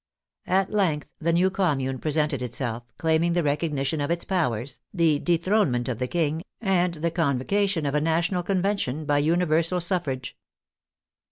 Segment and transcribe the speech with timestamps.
[0.47, 5.37] At length the new Commune presented itself, claiming the recognition of its powers, the de
[5.37, 10.35] thronement of the King, and the convocation of a Na tional Convention by universal suffrage.